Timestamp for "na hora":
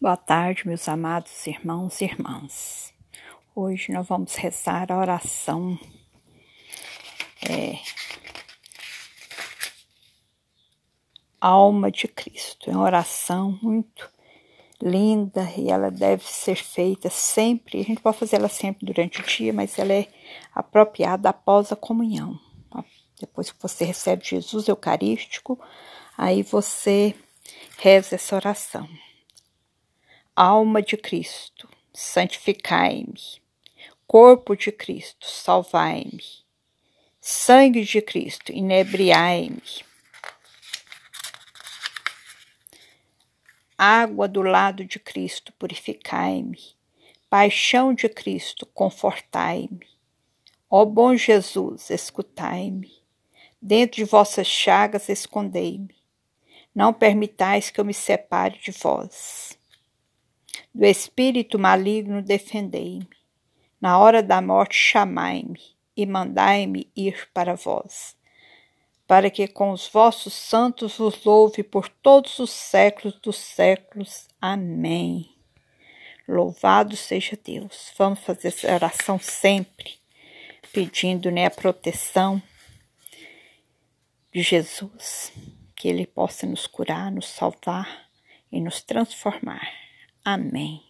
63.80-64.22